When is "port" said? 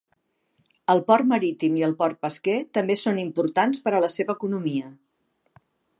1.09-1.27, 1.99-2.19